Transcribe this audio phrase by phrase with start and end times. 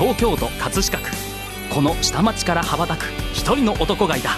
[0.00, 1.10] 東京都葛飾区。
[1.68, 3.02] この下町から羽ばたく
[3.34, 4.30] 一人の男がいた。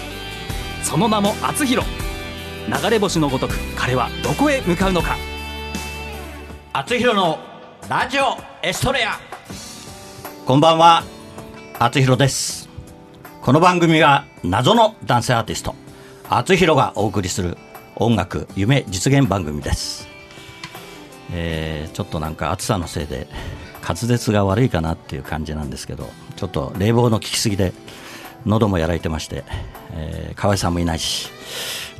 [0.83, 1.87] その名も厚弘。
[2.67, 5.17] 流れ星のごとく彼はどこへ向かうのか。
[6.72, 7.38] 厚弘の
[7.88, 9.20] ラジオエストレア。
[10.46, 11.04] こんばんは。
[11.79, 12.68] 厚弘です。
[13.40, 15.76] この番組は謎の男性アーティスト。
[16.29, 17.56] 厚弘がお送りする
[17.94, 20.08] 音楽夢実現番組です、
[21.30, 23.29] えーちょっとなんか暑さのせいで
[23.82, 27.73] 滑舌が悪いかなっていう感じなんですけどちょっと冷房の効きすぎで
[28.46, 29.45] 喉もやられてまして、
[29.92, 31.28] えー河合さんもいないし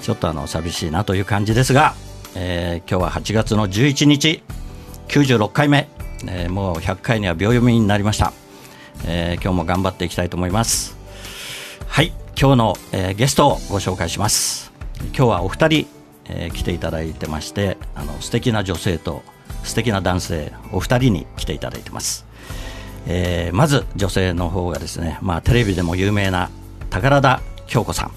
[0.01, 1.95] ちょっとあの寂しいなという感じですが、
[2.35, 4.43] えー今日は8月の11日
[5.09, 5.89] 96回目、
[6.27, 8.33] えーもう100回には秒読みになりました、
[9.07, 10.97] えー今日も頑張っていきたいと思います。
[11.87, 14.73] はい今日の、えーゲストをご紹介します。
[15.09, 15.87] 今日はお二人、
[16.25, 19.23] えー来ていただいてましてあの素敵な女性と
[19.65, 22.25] 素敵な男性お二人に来ていただいてます。
[23.07, 26.51] えーまず女性の方がですね、まあ、テレビでも有名な
[26.91, 28.13] 宝田京子さん。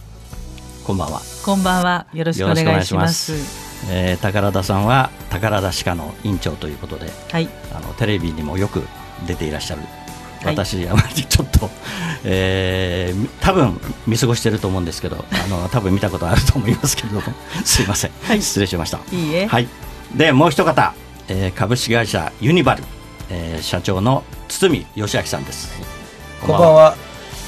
[0.85, 1.21] こんばんは。
[1.43, 2.05] こんばんは。
[2.13, 3.33] よろしくお願いします。
[3.89, 7.49] えー宝田さんは宝田歯科の院長ということではい。
[7.73, 8.83] あのテレビにもよく
[9.27, 9.81] 出ていらっしゃる。
[10.43, 10.55] はい。
[10.55, 11.69] 私、あまりちょっと、
[12.23, 17.21] えーみ多分見過ごしてると思うんですけどあの多分見たことあると思いますけれども
[17.63, 18.41] すいません、はい。
[18.41, 18.99] 失礼しました。
[19.11, 19.47] いいえ。
[19.47, 19.67] はい、
[20.15, 20.93] でもう一方、
[21.27, 22.83] えー株式会社ユニバル、
[23.29, 25.73] えー社長の堤義明さんです。
[26.41, 26.95] こんばんは、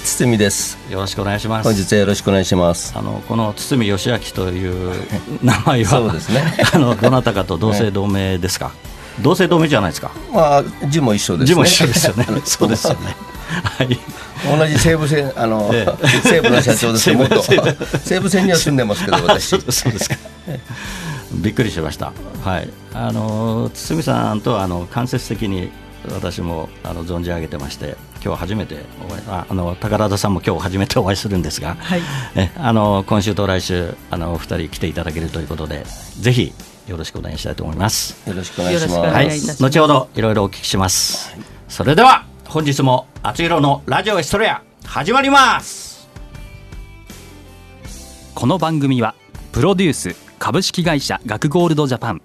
[0.03, 0.77] 堤です。
[0.89, 1.63] よろしくお願いします。
[1.63, 2.93] 本日はよろしくお願いします。
[2.97, 4.95] あのこの堤義明という
[5.43, 6.57] 名前はそうですね。
[6.73, 8.71] あのどなたかと同姓同名ですか、
[9.21, 10.11] 同姓同名じゃないですか？
[10.33, 11.53] まあ、字も一緒ですね。
[11.53, 12.25] 字も一緒ですよね。
[12.45, 13.15] そうですよね。
[13.77, 13.99] はい。
[14.57, 15.87] 同じ西武線、あの、え
[16.23, 17.41] 西武の社長ですけど、元。
[18.03, 19.49] 西武線には住んでますけど、私。
[19.71, 20.15] そうですか
[21.33, 22.13] びっくりしました。
[22.43, 22.69] はい。
[22.93, 25.69] あの堤さんとはあの間接的に
[26.13, 32.01] 私もあの存じ上げてまして今日初めてお会いああの宝田さんも今日初めてお会いするんですが、はい。
[32.35, 35.83] えあの今週と来週あのお二人来ていただけるということで
[36.19, 36.53] ぜひ
[36.87, 38.17] よろしくお願いしたいと思います。
[38.27, 38.97] よろしくお願いします。
[38.97, 39.39] はい。
[39.59, 41.35] 後ほどいろいろお聞きします、
[41.67, 46.07] それでは本日も「あつのラジオエストレア」始まります。
[48.33, 49.15] この番組は
[49.51, 52.21] プロデュース株式会社学ゴールドジャパン。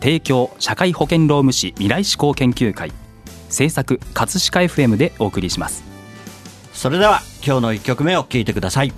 [0.00, 2.92] 提供社会保険労務士未来志向研究会。
[3.48, 5.84] 制作葛飾 FM でお送りします。
[6.72, 8.92] それでは今日の1曲目を聴いてください。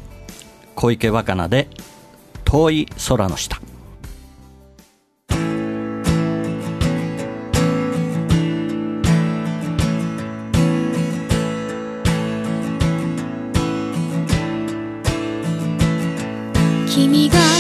[0.75, 1.69] 小池若菜で
[2.45, 3.61] 「遠い空の下」
[16.89, 17.56] 君が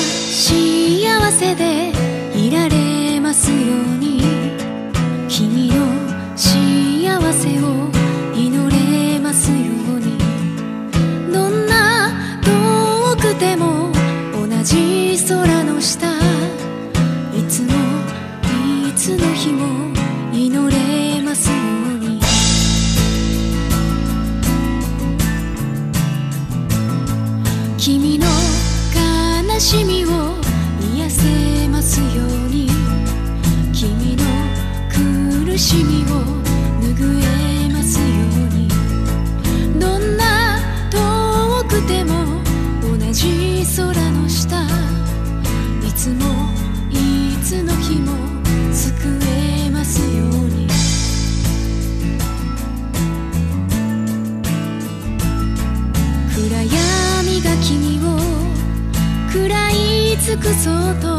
[60.46, 61.18] くそうと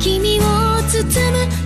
[0.00, 0.42] 君を
[0.88, 1.65] 包む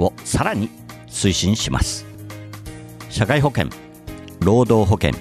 [0.00, 0.68] をさらに
[1.08, 2.06] 推進します。
[3.08, 3.68] 社会保険
[4.40, 5.12] 労働保険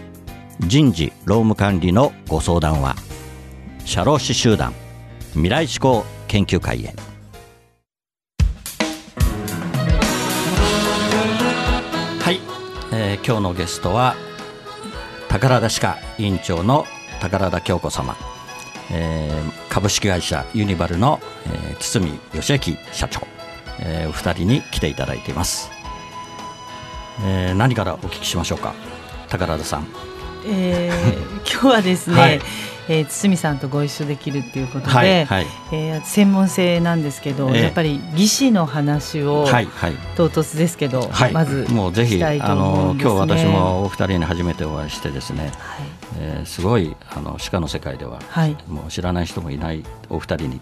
[0.62, 2.96] 人事労務管理のご相談は
[3.86, 4.74] 社労士集団
[5.32, 6.94] 未来志向研究会へ。
[12.22, 12.40] はい、
[12.94, 14.16] えー、今日のゲストは
[15.28, 16.86] 宝田歯科委員長の
[17.20, 18.16] 宝田京子様、
[18.92, 23.22] えー、株式会社ユニバルの、えー、堤義之社長、
[23.82, 25.72] えー、お二人に来ていただいています、
[27.26, 28.74] えー、何からお聞きしましょうか？
[29.30, 29.88] 宝田さん、
[30.46, 32.42] えー、 今日はですね、はい。
[32.92, 45.52] えー、堤さんとご一緒できるっていうことで、はいはい、えー、専門性なんですけど、えー、やっぱり技師の話を、はいはい、唐突ですけど、はい、まずもうぜひ、あの今日私もお二人に初めてお会いしてですね、はい。
[46.18, 50.60] えー、すごいあの歯科の世界では、はい、もう知らない人もいないお二人に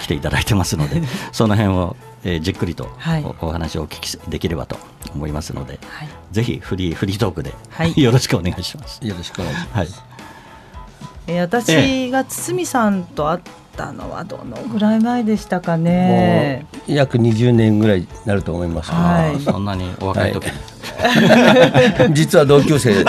[0.00, 1.00] 来ていただいてますので
[1.30, 4.76] その辺を、えー、じっくりとおはい、お話をお聞きできればと
[5.14, 9.04] 思いますので、はい、ぜひフリーフリートークで、はい、 よろしくお願いします。
[9.06, 9.76] よろしくお願いします。
[9.76, 9.88] はい。
[11.28, 13.40] えー、私が堤さんと会っ
[13.76, 16.66] たのはどのぐらい前でしたかね？
[16.86, 23.04] 約20年ぐらいになると思います、はい、そんなにお若い時に、はい、 実は同級生。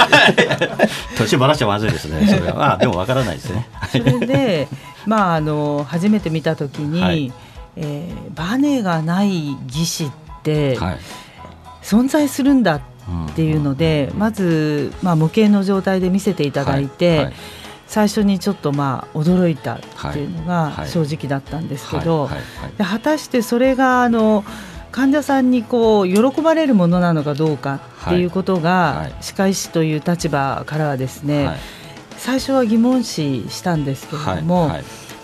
[1.17, 2.27] 年ばらしちゃまずいですね。
[2.27, 2.73] それは。
[2.75, 3.67] あでもわからないですね。
[3.91, 4.67] それで
[5.05, 7.31] まああの初めて見た時に、はい、
[7.75, 10.11] えー、バネがない技師っ
[10.43, 10.97] て、はい、
[11.81, 12.81] 存在するんだっ
[13.35, 17.25] ていうので、まず、まあ、無形の状態で見せていただいて、はい。
[17.25, 17.33] はい。
[17.89, 19.79] 最初にちょっとまあ驚いたっ
[20.13, 22.29] ていうのが正直だったんですけど
[22.77, 24.45] 果たしてそれがあの
[24.91, 31.57] 患者さんにこう喜ばれるものなのかどうかっていうことが歯科医師という立場からはですね
[32.17, 34.71] 最初は疑問視したんですけれども。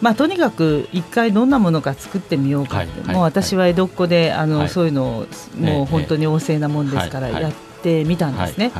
[0.05, 5.27] まあ、とにかく一回どんなものか作ってみようかって、もう私は江戸っ子であの、そういうのを
[5.59, 8.71] もう本当に旺盛なもんですからやってみたんですね。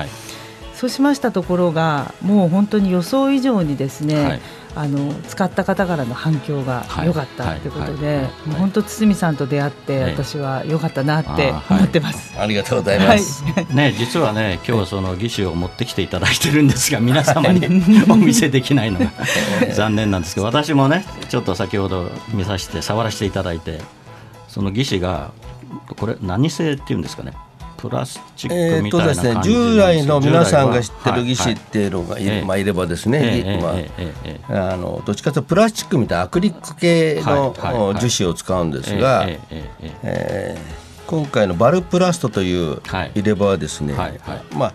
[0.76, 4.42] そうしましたところがもう本当に予想以上にですね、はい、
[4.76, 7.70] あの使った方からの反響が良かったとい。
[7.70, 12.38] うことで、もう本当堤さんと出会って私は良かったなって思ってます。
[12.38, 13.44] ありがとうございます。
[13.74, 17.66] ね実はね今日その義手を持ってきていただいてるんですが 皆様に
[18.10, 19.12] お見せできないのが
[19.74, 23.80] 残念なんですけど私もねちょっと先ほど見させて触らせていただいて
[24.48, 25.32] その義手が
[25.98, 27.34] これ何製っていうんですかね
[27.86, 33.60] プラスチックみたいな感じ、えー、ね、従来の皆さんが知ってる技師っていうのがい,、まあ、いればですね、
[34.50, 37.54] まあ、あのどっちかというとプラスチックみたいなアクリル系の
[38.00, 39.28] 樹脂を使うんですが、
[40.04, 43.94] えー、今回のバルプラストという入れ歯はですね、
[44.54, 44.74] まあ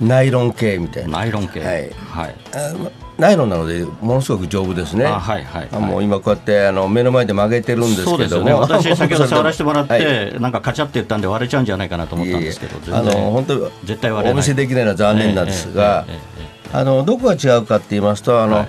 [0.00, 1.18] ナイロン系みたいな。
[1.20, 1.60] ナイロン系。
[1.60, 1.90] はい。
[1.90, 2.34] はい。
[3.18, 5.04] ナイロンなのでものすごく丈夫ですね。
[5.04, 16.06] はいはい、はい、もう今こうやってあの目の前で曲げてるんですけども、ね、 私先ほど触らせてもらって、はい、なんかカチャって言ったんで割れちゃうんじゃないかなと思ったんですけど、あの本当絶対割れお見せできないのは残念なんですが、
[16.72, 18.56] あのどこが違うかって言いますとあの。
[18.56, 18.68] はい。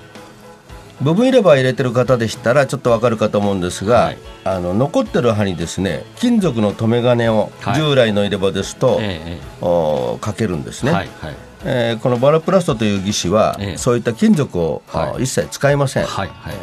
[1.00, 10.92] 部分入れ歯入れてる方でしたらちょっとわかるかと思うんですが、はい、あの残ってる歯にですね金属の留め金を従来の入れ歯ですと、はい、かけるんですね。
[10.92, 16.54] はいはいえー、このバラプラストという義歯は、えそういった金属を、はい、一切使いません、はいはい。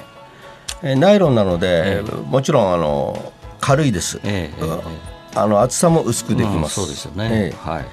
[0.84, 4.82] えー、ナイロンなので、えー、もちろんあの軽いです、えー、
[5.36, 7.86] あの厚さも薄くできます、うん、そうですよね、はい。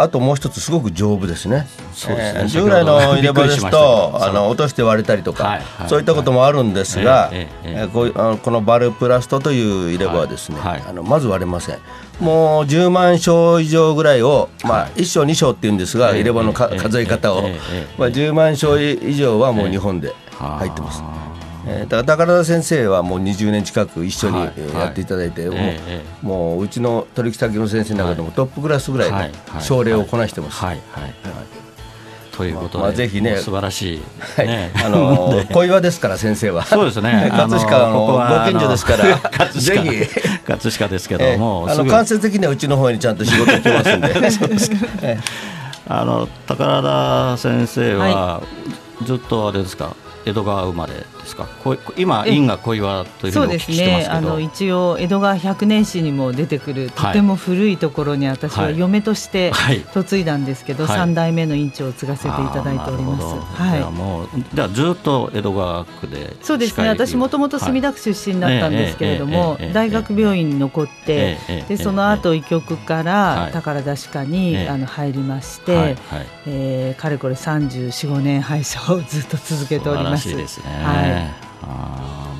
[0.00, 1.66] あともう一つすごく丈夫ですね。
[1.92, 2.48] そうですね。
[2.48, 11.78] 従来の入れ歯ですとあの落として割れたりとか、はいはい、そういったこともあるんですが、えええこういうあのこのバルプラストという入れ歯はですね、はい、あのまず割れません。
[12.20, 17.42] もう10万床以上ぐらいを、まあ、1床2床っていうんですが、入れ歯のか数え方を、
[17.98, 21.02] まあ、10万床以上はもう日本で入ってます。
[21.66, 24.38] えー、だから宝田先生はもう20年近く一緒に
[24.74, 25.58] やっていただいて、はい、
[26.22, 30.58] もうもううちの取引先の先生の中でもトップクラスぐらいの症例をこなしてます。
[30.58, 31.14] はいはいはい。
[32.40, 33.98] ということで、まあ、ぜひね、素晴らしい、
[34.38, 36.64] ね、はい、あの 小岩ですから先生は。
[36.64, 37.28] そうですね。
[37.36, 44.30] 葛飾のご近所ですから、ぜひ葛飾ですけども、あの間接的にはうちの方にちゃんと仕事来ますんで。
[44.30, 44.76] そうですか。
[45.88, 48.42] あの宝田先生は、
[49.04, 50.92] ずっとあれですか江戸川生まれ？
[51.30, 51.46] ですか？
[51.96, 59.52] 今因が小岩というふうにお聞きしてますけど、ね、あの一応江戸川百年史にも出てくるとても古いところに私は嫁として
[59.94, 63.24] 嫁いだんですけど、はい、3代目の院長を継がせていただいております。
[63.24, 66.88] はい、もうじゃずっと江戸川区でそうですね。
[66.88, 75.96] 私もともと墨田区出身だったんですけれども、大学病院に残って、でその後医局から宝田歯科に、あの入りまして、はい
[76.46, 80.28] えー、かれこれ34、5年歯医者をずっと続けております。
[80.28, 80.44] すね、
[80.82, 81.19] はい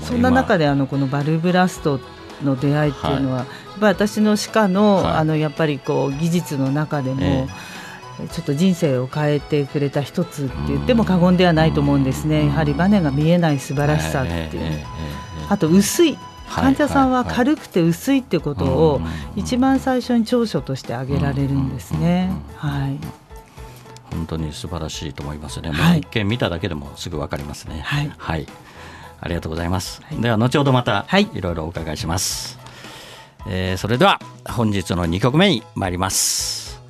[0.02, 2.00] そんな中であのこのバルブラスト
[2.42, 7.48] の出会いっていうのは、はい、やっぱ私の歯科のはい、あのやっぱりこう技術の中でも、
[8.20, 16.16] えー、ちょっと人生を変えてくれた一つって言っても過言ではないと思うんですね、やはりバネが見えない素晴らしさっていう、えー、あと薄い
[16.48, 19.00] 患者さんは軽くて薄いっていうことを
[19.36, 22.32] 一番最初に長所として挙げられるんですね。
[22.56, 22.98] はい
[24.10, 25.70] 本当に素晴らしいと思いますね。
[25.70, 27.80] はい、一見見ただけでもすぐわかりますね。
[27.80, 28.46] はい、はい。
[29.20, 31.28] ありがとうございます、はい、では後ほどまたい。
[31.40, 32.58] ろいろお伺いします、
[33.40, 36.80] はい、えー、それでは本日の2曲目に参ります。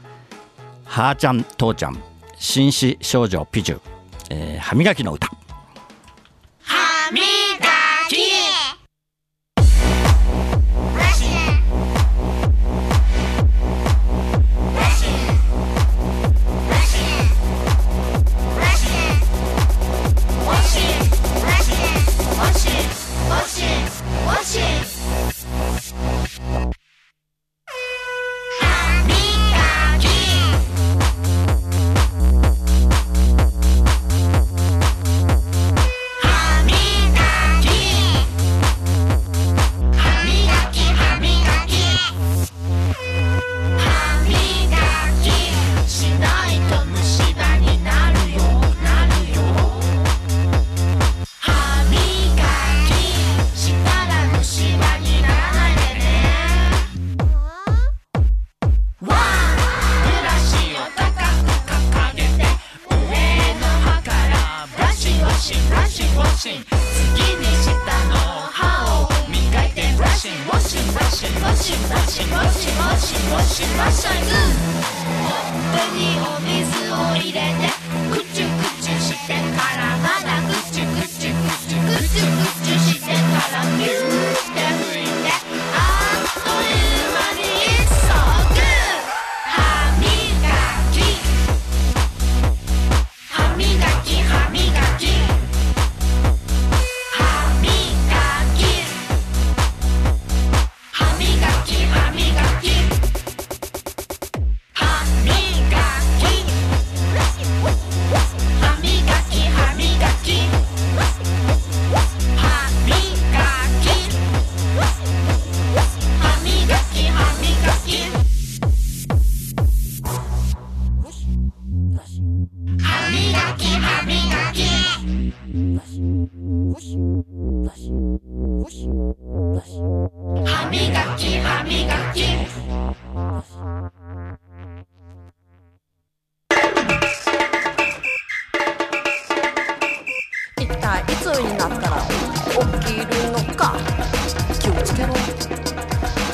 [0.85, 2.03] はーちゃん父ちゃん
[2.37, 3.81] 紳士少女ピジュ、
[4.31, 5.29] えー、歯磨きの歌。
[6.63, 7.50] 歯磨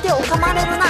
[0.03, 0.87] 手をかまれるな。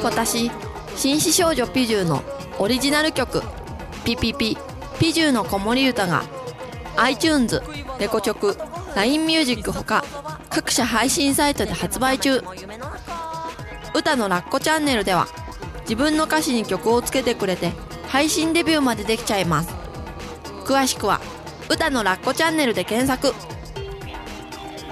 [0.00, 0.50] 今年
[0.96, 2.22] 紳士少女ピジューの
[2.58, 3.42] オリジナル曲
[4.04, 4.56] 「ピピピ
[4.98, 6.22] ピジューの子守歌が
[6.96, 7.62] iTunes、
[7.98, 8.58] レコチョク、
[8.94, 10.04] LINE ミュージックほか
[10.50, 12.42] 各社配信サイトで発売中。
[13.94, 15.26] 歌のラッコチャンネルでは
[15.82, 17.72] 自分の歌詞に曲をつけてくれて
[18.08, 19.70] 配信デビューまでできちゃいます。
[20.64, 21.20] 詳しくは
[21.68, 23.34] 歌のラッコチャンネルで検索。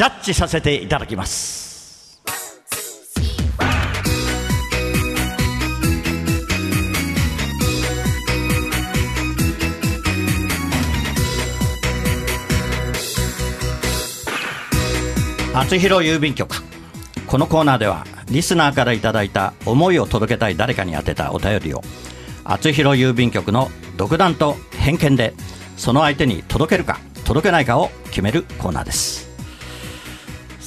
[0.00, 2.18] ジャッジさせていただきます。
[15.52, 16.48] 厚弘郵便局。
[17.26, 21.82] このコーナーではリスナーからいただいた思いを届けたい誰かに宛てたお便りを
[22.44, 25.34] 厚弘郵便局の独断と偏見で
[25.76, 29.29] その相手に届けるか届けないかを決めるコーナーです。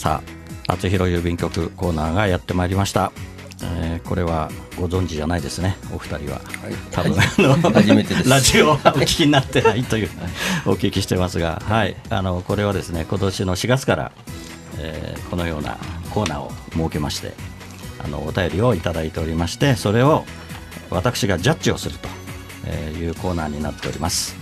[0.03, 0.21] さ
[0.67, 3.13] あ厚弘郵便局コーナーがやってまいりました。
[3.63, 6.39] えー、これはご存知じゃないですね、お二人は。
[6.39, 7.13] はい、多分
[7.71, 8.29] 初めてです。
[8.29, 10.09] ラジオはお聞きになってないという
[10.67, 14.11] お聞きしてますが、はい、あのこれはですね今年の4月から、
[14.77, 15.77] えー、このような
[16.09, 17.31] コーナーを設けまして、
[18.03, 20.25] あのお便りをいただいておりまして、それを
[20.89, 22.69] 私がジャッジをすると
[22.99, 24.35] いうコーナーになっております。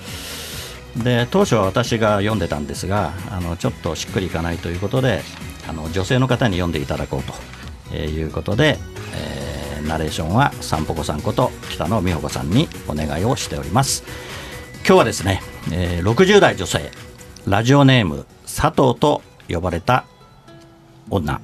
[0.97, 5.21] で当初は私が読んでたんですがあのちょっとしっくりいかないということで
[5.67, 7.33] あの女性の方に読んでいただこうと
[7.93, 8.77] えー、いうことで、
[9.15, 14.03] えー、ナレーションはさんぽこさんこと北野美穂子さんにお願いをしております。
[14.85, 15.41] 今日はですね、
[15.71, 16.91] えー、60代女性
[17.45, 20.05] ラジオネーム佐藤と呼ばれた
[21.09, 21.41] 女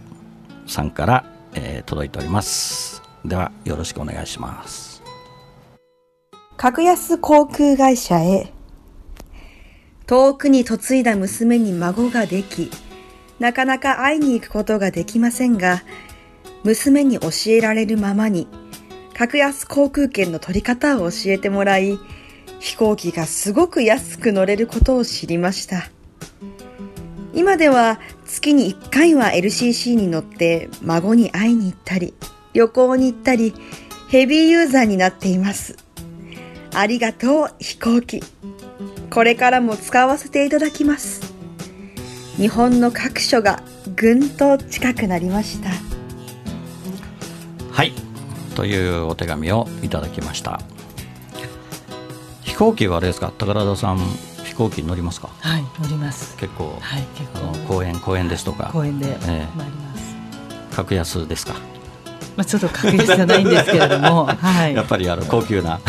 [0.65, 3.03] さんから、えー、届いております。
[3.25, 5.03] ではよろしくお願いします。
[6.55, 8.51] 格安航空会社へ。
[10.07, 12.71] 遠くに嫁いだ娘に孫ができ
[13.39, 15.83] なかなか会いに行くことができませんが
[16.63, 18.47] 娘に教えられるままに、
[19.13, 21.97] 格安航空券の取り方を教えてもらい、
[22.59, 25.89] 飛行機がすごく安く乗れることを知りました。
[27.33, 32.13] 今では月に1回は LCC に乗って孫に会いに行ったり、
[32.53, 33.53] 旅行に行ったり、
[34.09, 35.77] ヘビーユーザーになっています。
[36.73, 38.21] ありがとう飛行機。
[39.09, 41.26] これからも使わせていただきます。
[42.37, 43.61] 日本の各所が
[43.95, 45.69] ぐんと近くなりました。
[47.71, 47.93] はい。
[48.55, 50.61] というお手紙をいただきました。
[52.43, 53.31] 飛行機はあれですか？
[53.37, 53.97] 宝田さん
[54.43, 55.29] 飛行機乗りますか？
[55.39, 56.35] はい乗ります。
[56.37, 57.39] 結構,、はい、結構。
[57.39, 58.69] あの公園公園ですとか。
[58.71, 60.15] 公園で参ります、
[60.71, 61.55] えー、格安ですか？
[62.37, 65.79] まあ、ちょっと確実じゃないんですけれども、 はい、やっぱりあの高級な。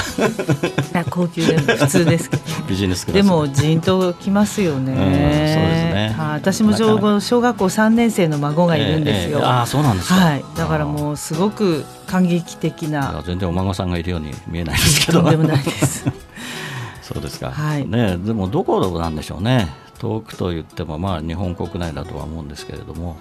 [1.11, 13.23] 高級で普通ですけどビジネスでもじんときますよね、うん、そうですね、はあ、私も小小学校3年生の孫がいるんですよ、えーえー、あそうなんですか、はい、だからもうすごく感激的な。
[13.27, 15.21] 全然お孫さんがいるように見えないですけど。
[15.21, 16.05] とんでもないです。
[17.03, 19.69] そうですか、はい、ね、でもどこなんでしょうね。
[19.99, 23.17] 遠くと言ってもまあ日本国内だとは思うんですけれども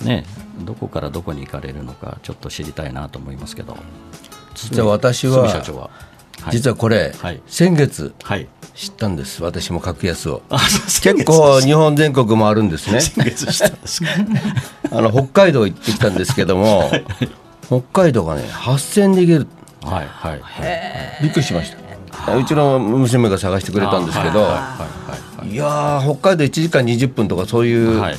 [0.00, 0.24] ね、
[0.64, 3.76] どこからどこに行かれるのかちょっと知りたいなと思いますけど。
[4.54, 5.90] 実は私はは、
[6.50, 8.12] 実はこれ、はい、先月、
[8.74, 9.42] 知ったんです。
[9.42, 10.42] 私も格安を。
[11.02, 13.00] 結構日本全国もあるんですね。
[14.90, 16.90] あの北海道行ってきたんですけども、
[17.66, 19.48] 北海道がね8000円で行ける、
[19.84, 20.42] はいはい、
[21.22, 22.36] びっくりしました。
[22.36, 24.48] うちの娘が探してくれたんですけど、
[25.44, 28.18] いや北海道1時間20分とかそういう、はい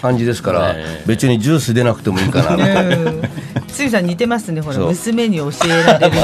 [0.00, 0.74] 感じですから、
[1.06, 2.56] 別にジュース出なくてもいいかな、
[3.68, 4.78] つゆさん似てますねほら。
[4.78, 6.16] 娘に教えられる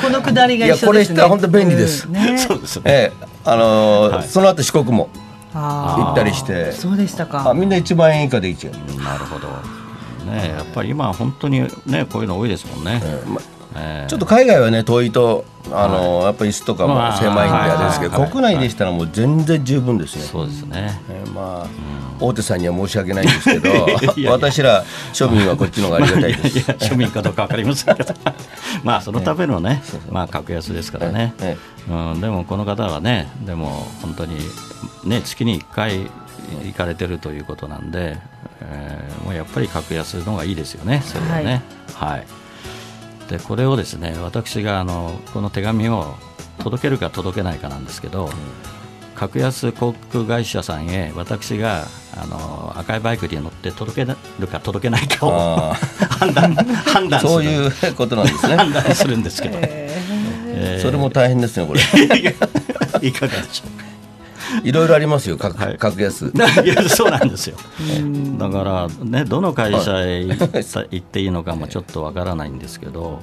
[0.00, 1.16] このくだりが一緒ですね。
[1.16, 2.08] これ本当便利です、
[2.46, 3.12] そうですね。
[3.44, 5.08] あのその後四国も。
[5.56, 6.72] 行ったりして。
[6.72, 7.52] そうでしたか。
[7.54, 9.02] みんな1万円以下でいいちゃう。
[9.02, 9.46] なるほど。
[10.24, 13.00] ねやっぱり今本当にねこういうの多いですもんね、
[14.08, 20.22] ちょっと海外はね遠いとあの、やっぱり椅子とかも狭いんであれですけど、国内でしたらもう全然十分ですね。
[20.22, 21.00] そうですね。
[21.08, 21.68] えー、まあ、
[22.20, 23.70] 大手さんには申し訳ないんですけど、
[24.30, 26.58] 私ら庶民はこっちの方がありがたいです。
[26.58, 28.14] 庶民かどうかわかりませんけど、
[28.84, 31.34] まあそのためのね、まあ格安ですからね。
[31.88, 34.38] うん、でもこの方はね、でも本当に
[35.04, 36.10] ね月に1回
[36.64, 38.18] 行かれてるということなんで、
[38.60, 41.02] えー、もうやっぱり格安の方がいいですよね。
[41.04, 41.62] それはね。
[41.94, 42.26] はい、はい
[43.28, 46.14] でこれをですね私があのこの手紙を
[46.58, 48.32] 届けるか届けないかなんですけど、うん、
[49.14, 55.72] 格安航空会社さんへ私があの赤いバイクに乗って届けるか届けないかを
[56.18, 58.56] 判断判断そういうことなんですね。
[58.56, 61.80] 判断するんですけど、えー、それも大変ですねこれ。
[63.02, 63.93] いかがでしょうか
[64.64, 66.32] いろいろありますよ、格,、はい、格安。
[66.88, 67.56] そうなんですよ。
[68.38, 73.20] だからね、どの会社へ 行っていいのかもちょっとわからないんですけど、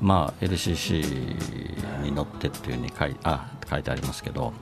[0.00, 4.52] まあ LCC に乗ってっていうふうに書いあ書いてありますけど、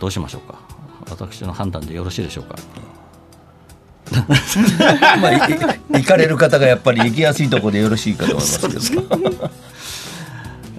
[0.00, 0.58] どうしましょうか？
[1.10, 2.56] 私の判断でよろしいでしょうか？
[5.20, 9.50] まあ、行かれる方がやっぱり行きやすいところでよろしいかと思いますけど。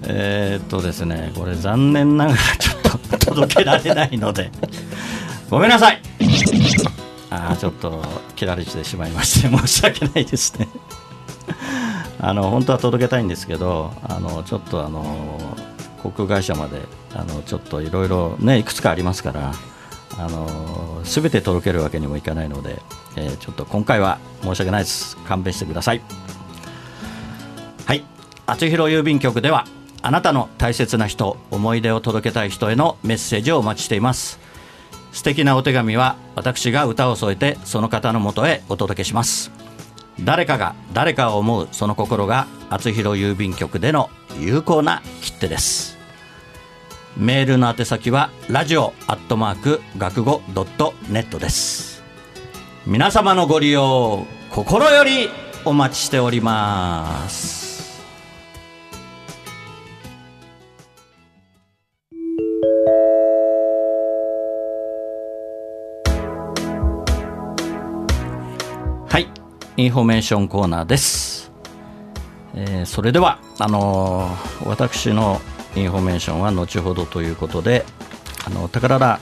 [0.06, 2.73] えっとですね、これ残念ながらちょ
[3.34, 4.50] 届けられないので、
[5.50, 6.00] ごめんなさい。
[7.30, 8.02] あちょっと
[8.36, 10.68] 切られてしまいまして申し訳ないですね。
[12.20, 15.56] あの本当は届けたいんですけど、あのちょっとあの
[16.02, 16.80] 航空会社まで
[17.14, 19.52] あのちょっといろいろねいくつかありますから。
[20.16, 22.80] あの全て届けるわけにもいかないので、
[23.16, 26.02] えー、ちょっと今回は申し訳ないです勘弁してください
[27.84, 28.04] はい
[28.46, 29.66] 厚弘郵便局では
[30.06, 34.38] あなたの大切な人思い出を届けたい人へのメッセージをお待ちしています。
[35.12, 39.50] 素敵なお手紙は私が歌を添えてその方のもとへお届けします。
[40.20, 45.96] 誰かが誰かを思うその心が厚弘郵便局での有効な切手です。
[47.16, 52.02] メールの宛先はラジオアットマーク学語ドットネットです。
[52.86, 55.30] 皆様のご利用心より
[55.64, 57.63] お待ちしております。
[69.76, 71.50] インフォメーションコーナーです、
[72.54, 75.40] えー、それではあのー、私の
[75.74, 77.84] インフォメーションは後ほどということで
[78.46, 79.18] あの宝田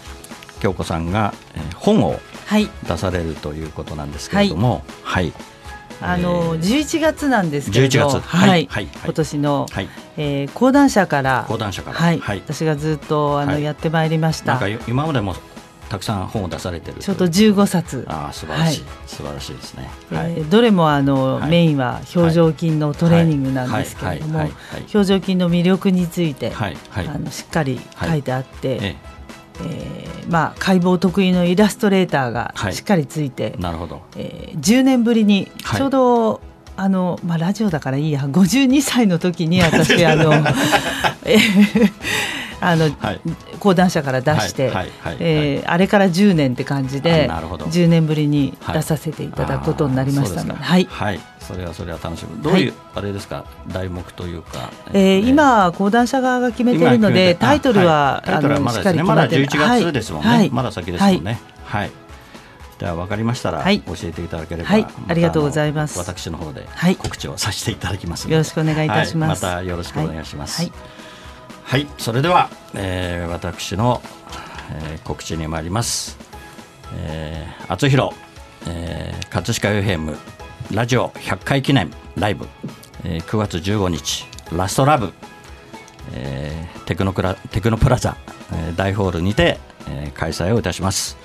[0.60, 2.20] 京子さんが、えー、本を
[2.86, 5.32] 出されるということなんですけれども、はい、はい。
[6.04, 14.58] あの11月なんですけど、はい、はい、はい、今年の、はい、えー、講談社から講談社から、はい、はい、私がずっとあの、やってまいりました。
[14.58, 15.36] なんか今までも
[15.92, 17.00] たくさん本を出されてる。
[17.00, 18.06] ちょっと15冊。
[18.08, 24.48] ああ素晴らしい、はい、素晴らしいですね、えー、どれもあの、はい、メインは表情筋のトレーニングなんですけれども
[24.94, 26.78] 表情筋の魅力について、はい。
[26.88, 28.96] はい、あのしっかり書いてあって、え
[29.60, 30.16] え。
[30.26, 36.40] ー、まあ、解剖得意のイラストレーターがしっかりついて、なるほど、えー、10年ぶりにちょうど、
[36.74, 38.22] あのまあ、ラジオだからいいや。
[38.22, 40.32] 52歳の時に私あの、
[41.26, 41.92] えー
[42.62, 43.20] あの、はい、
[43.58, 44.72] 講談社から出して、
[45.18, 52.42] えあれから10年って感じで10年ぶりに出させていただくことになりましたので、はい、はい、それはそれは楽しみ。
[52.42, 61.40] どういう、あれですか題目というか、えー、今講談社側が決めているのでタイトルは、あのしっかり決まだ11月ですもんね、まだ先ですもんね。
[61.64, 61.90] はい。
[62.78, 65.98] では分かりましたら、教えていただければ、はい、ありがとうございます。
[65.98, 66.66] 私の方で
[66.98, 70.68] 告知をさせていただきますよろしくお願いいたします、またよろしくお願いします、
[71.64, 74.02] はいそれでは、えー、私の、
[74.70, 76.18] えー、告知に参ります。
[76.94, 78.14] えー、厚弘、
[78.66, 80.16] えー、葛飾 FM
[80.72, 82.46] ラジオ100回記念ライブ、
[83.04, 85.14] えー、9月15日ラストラブ、
[86.12, 88.18] えー、テクノクラテクノプラザ、
[88.52, 91.16] えー、大ホールにて、えー、開催をいたします、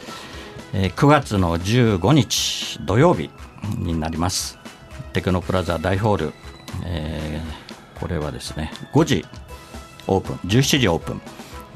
[0.74, 3.30] えー、9月の15日土曜日
[3.78, 4.58] になります。
[5.12, 6.34] テクノプラザ大ホール、
[6.86, 9.26] えー、これはですね5時
[10.08, 10.36] オープン。
[10.50, 11.22] 17時オープン。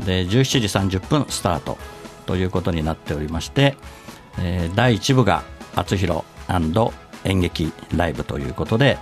[0.05, 1.77] で17時30分スタート。
[2.25, 3.75] ということになっておりまして、
[4.39, 5.43] えー、第1部が
[5.75, 6.23] 「あつひろ
[7.23, 8.97] 演劇ライブ」ということで、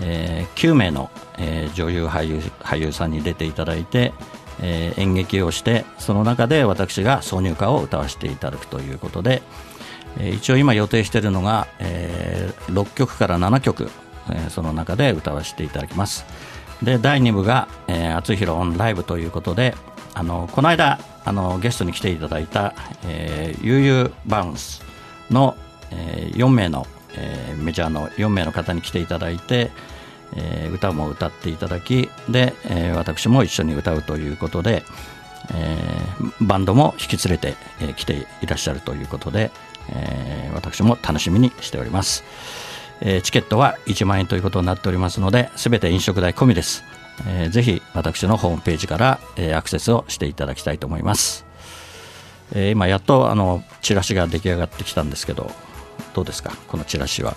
[0.00, 4.12] えー、9名の、えー、女優俳優俳優さんに出ていただいて、
[4.62, 9.42] えー、演劇をしてその中で私が挿入歌を歌わせていただくということで、
[10.18, 13.90] えー、一応今予定しているのが、えー、6曲から7曲、
[14.30, 16.24] えー、その中で歌わせていただきます。
[16.82, 19.74] で第2部が「えー、厚弘オンライブ」ということで
[20.14, 24.82] あのこの間あのゲストに来ていただいた、えー、悠々バウンス
[25.30, 25.56] の、
[25.90, 29.70] えー、4名の、えー、メジャーの4名の方に来ていただいて、
[30.34, 34.84] えー、歌も歌っていただきで、えー、私も一緒に歌うということで、
[35.52, 39.50] えー、バンドも引き連れて、えー、来ていらっしゃるということで、
[39.90, 42.24] えー、私も楽しみにしております。
[43.00, 46.84] えー、チケットは1万円ということになっておりますので、すべて飲食代込みです。
[47.26, 51.44] えー、ぜひ私のホームページから、えー、アクセスをしていただきたいと思います。
[52.52, 55.50] えー、今やっとあのチラシが出来上がってきたんですけど、
[56.14, 57.34] どうですか、このチラシは。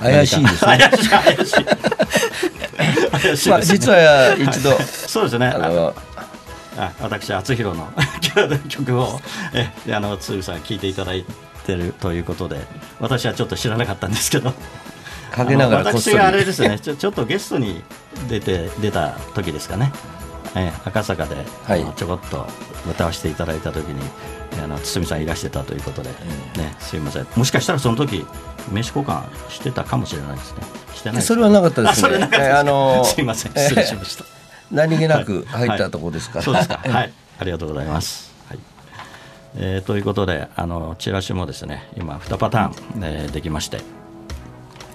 [0.00, 0.78] 怪しいですね。
[0.78, 1.08] 怪しい。
[1.08, 1.64] 怪しい。
[3.10, 5.46] 怪しいまあ、実は一度、 そうですね。
[5.46, 5.94] あの
[6.76, 7.92] あ私、厚弘の
[8.68, 9.20] 曲を
[9.52, 12.60] えあの鶴さん聞いていただいてるということで
[13.00, 14.52] 私はちょっと知らなかったんですけど。
[15.30, 17.84] かけながら私があれですねちょちょっとゲストに
[18.28, 19.92] 出て出た時ですかね、
[20.56, 22.46] え赤坂で、はい、ちょこっと
[22.90, 24.02] 歌わせていただいた時に
[24.62, 27.26] あの堤さんいらしてたということで、ね、すいません。
[27.36, 28.26] もしかしたらその時
[28.72, 30.62] 名刺交換してたかもしれないですね。
[30.94, 32.28] してないそれはなかったですね。
[32.52, 33.52] あのー、 すいません。
[33.52, 34.24] 失礼しました、
[34.72, 36.80] 何気なく入ったところですから、はい、そうですか。
[36.90, 37.12] はい。
[37.38, 38.29] ありがとうございます
[39.56, 43.80] えー、ということであのチラシもですね今2パターン、えー、できまして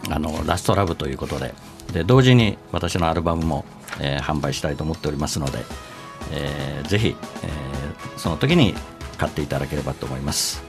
[0.09, 1.53] あのラストラブということで
[1.91, 3.65] で同時に私のアルバムも、
[3.99, 5.59] えー、販売したいと思っておりますので、
[6.31, 8.73] えー、ぜひ、えー、その時に
[9.17, 10.63] 買っていただければと思います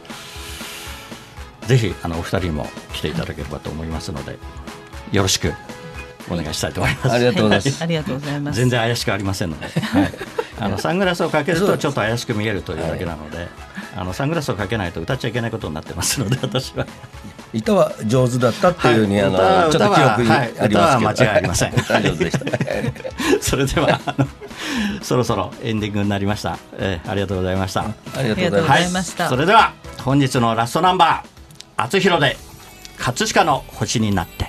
[1.66, 4.38] ぜひあのお二人も来ていただければと思いますので
[5.12, 5.52] よろしく
[6.30, 7.10] お願いしたいと思います。
[7.12, 7.82] ありがとうございます。
[7.82, 8.56] ありがとうございます。
[8.56, 10.12] 全然怪しくありませんので、はい、
[10.58, 13.46] あのサングラスをかけるとちょっと怪しく見えるというだけなので、
[13.96, 16.86] あのサングラスをかけないと歌っちゃいけないことになってますので 私は。
[17.54, 21.72] 歌は上手だったっていうふうに、はい、あのちょっと記憶にありますけど、はい、間違いありません。
[23.40, 24.00] それでは
[25.00, 27.82] そろそろエンディングになりました、えー、ありがとうございました。
[27.82, 29.72] ありがとうございました、はい、それでは
[30.04, 31.28] 本日のラストナンバー
[31.82, 32.36] 「厚弘で
[32.98, 34.48] 葛飾の星になって」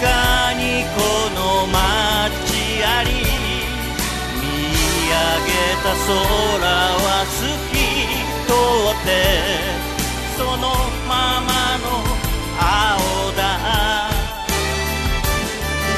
[0.00, 1.00] かにこ
[1.34, 1.76] の街
[2.84, 3.10] あり
[4.40, 4.44] 見
[5.08, 5.50] 上げ
[5.82, 7.36] た空は透
[7.70, 7.74] き
[8.46, 8.52] 通
[8.92, 9.08] って
[10.36, 10.64] その
[11.08, 11.84] ままの
[12.58, 13.40] 青だ。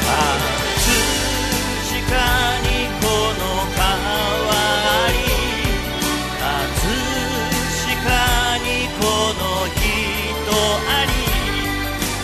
[0.05, 0.15] 葛
[1.85, 2.15] 飾
[2.61, 2.67] に
[3.01, 3.03] こ
[3.39, 3.41] の
[3.75, 5.17] 川あり
[6.39, 6.47] 葛
[7.95, 8.07] 飾
[8.63, 8.67] に
[8.99, 9.01] こ
[9.39, 9.41] の
[9.75, 9.83] 人
[10.87, 11.11] あり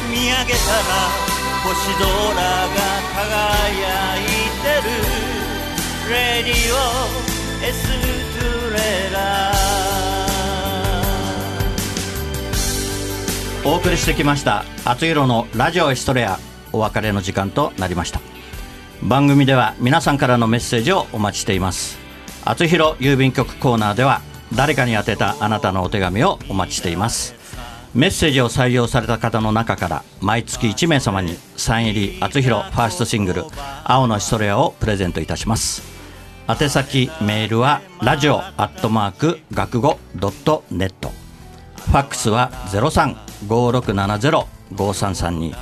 [0.09, 1.24] 見上げたら
[1.65, 2.05] 星空が
[3.15, 4.25] 輝い
[4.61, 4.93] てる
[6.11, 6.77] レディオ
[7.65, 7.89] エス
[8.37, 9.51] トレラ
[13.65, 16.37] お送りしてきました「あつひろのラジオエストレア」
[16.71, 18.21] お別れの時間となりました。
[19.01, 21.97] 番組では皆さんからのメッセージをお待ちしています。
[22.43, 24.21] あつひろ郵便局コーナーでは
[24.53, 27.44] 誰かに宛てたあなたのお手紙をお待ちしています。
[27.95, 33.45] メッセージを採用された方の中から毎月1名様にサイン入り厚弘ファーストシングル
[33.85, 35.81] 「青のヒストレア」をプレゼントいたします。
[36.49, 41.13] 宛先メールはラジオアットマーク学語ドットネット。
[41.77, 42.51] ファックスは
[43.47, 45.55] 0356705332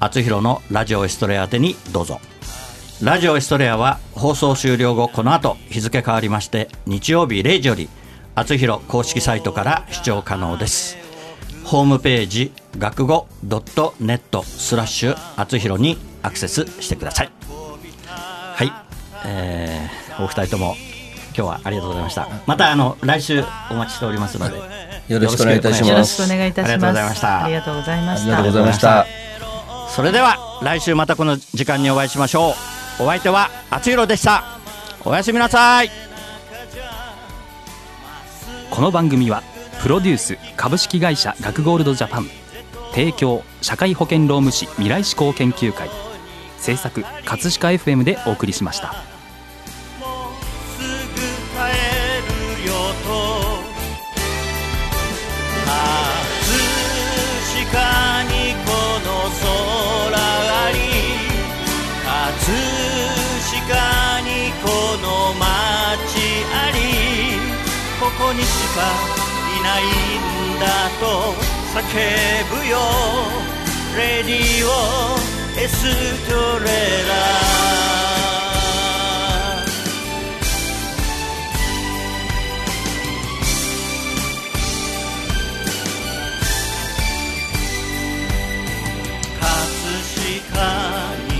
[0.00, 2.18] 厚弘のラジオエストレア宛てにどうぞ。
[3.02, 7.90] ラジオエストレアは放送終了後この後日付変わりまして日曜日0時より
[8.34, 11.03] 厚弘公式サイトから視聴可能です。
[11.64, 17.30] ホームページ学語 .net スラッシュあつひろにアクセスしてください。
[18.06, 18.72] はい、
[19.26, 20.76] えー、お二人とも
[21.28, 22.28] 今日はありがとうございました。
[22.46, 24.56] またあの来週お待ちしておりますので
[25.08, 25.90] よろしくお願いいたします。
[25.90, 27.26] よろしくお願いいたします。
[27.26, 29.06] ありがとうございましたありがとうございました。
[29.88, 32.50] それでは来週またこの時間にお会いしましょ
[33.00, 33.02] う。
[33.02, 34.44] お相手はあつひろでした。
[35.04, 35.90] おやすみなさい
[38.70, 39.42] この番組は
[39.82, 42.26] プロデュース株式会社学ゴールドジャパン。
[42.92, 45.90] 提供社会保険労務士未来志向研究会。
[46.58, 48.94] 制作葛飾 FM でお送りしました。
[68.00, 69.23] ここにしか
[69.64, 70.66] ないんだ
[71.00, 71.32] と
[71.72, 71.80] 叫
[72.50, 72.76] ぶよ。
[73.96, 74.68] レディオ
[75.58, 75.72] エス
[76.28, 76.66] トレ
[77.08, 77.12] ラ。
[89.40, 89.46] 葛
[90.20, 90.68] 飾
[91.28, 91.32] に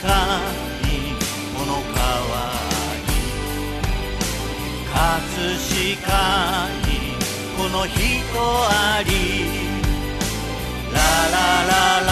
[0.00, 0.08] 飾
[0.82, 1.12] に
[1.54, 2.56] この川あ
[3.06, 3.12] り
[4.90, 4.96] 葛
[5.96, 6.08] 飾
[6.88, 6.88] に
[7.56, 7.98] この人
[8.40, 9.10] あり。
[10.90, 12.10] ララララ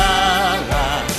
[0.69, 1.16] ララ。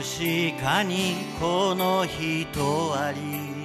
[0.00, 3.62] 飾にこの人あり。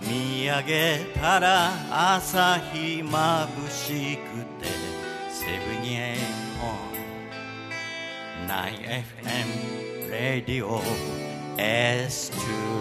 [0.00, 1.70] 見上げたら
[2.16, 4.66] 朝日まぶしくて
[5.30, 6.18] セブンエイ
[6.58, 6.90] ホン
[8.48, 10.80] 9FM レディオ
[11.56, 12.79] S2